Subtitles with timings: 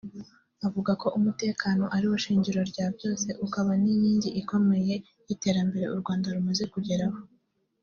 [0.67, 4.95] Avuga ko umutekano ari wo shingiro rya byose ukaba n’inkingi ikomeye
[5.27, 7.19] y’iterambere u Rwanda rumaze kugeraho